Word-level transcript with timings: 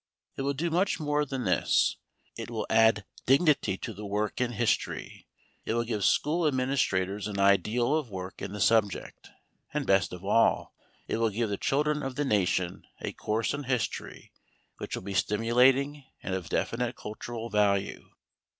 It 0.35 0.41
will 0.41 0.55
do 0.55 0.71
much 0.71 0.99
more 0.99 1.25
than 1.27 1.43
this. 1.43 1.97
It 2.35 2.49
will 2.49 2.65
add 2.71 3.05
dignity 3.27 3.77
to 3.77 3.93
the 3.93 4.03
work 4.03 4.41
in 4.41 4.53
history; 4.53 5.27
it 5.63 5.75
will 5.75 5.83
give 5.83 6.03
school 6.03 6.47
administrators 6.47 7.27
an 7.27 7.37
ideal 7.39 7.95
of 7.95 8.09
work 8.09 8.41
in 8.41 8.51
the 8.51 8.59
subject; 8.59 9.29
and 9.71 9.85
best 9.85 10.11
of 10.11 10.25
all, 10.25 10.73
it 11.07 11.17
will 11.17 11.29
give 11.29 11.49
the 11.49 11.55
children 11.55 12.01
of 12.01 12.15
the 12.15 12.25
nation 12.25 12.81
a 12.99 13.13
course 13.13 13.53
in 13.53 13.65
history 13.65 14.31
which 14.79 14.95
will 14.95 15.03
be 15.03 15.13
stimulating 15.13 16.03
and 16.23 16.33
of 16.33 16.49
definite 16.49 16.95
cultural 16.95 17.51
value. 17.51 18.09